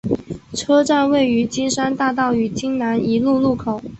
[0.55, 3.79] 车站位于金山大道与金南一路路口。